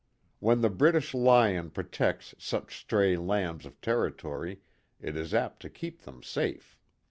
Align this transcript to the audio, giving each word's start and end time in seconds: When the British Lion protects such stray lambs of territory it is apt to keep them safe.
When 0.39 0.61
the 0.61 0.71
British 0.71 1.13
Lion 1.13 1.69
protects 1.69 2.33
such 2.39 2.75
stray 2.75 3.15
lambs 3.17 3.67
of 3.67 3.79
territory 3.81 4.61
it 4.99 5.15
is 5.15 5.31
apt 5.31 5.61
to 5.61 5.69
keep 5.69 6.01
them 6.05 6.23
safe. 6.23 6.75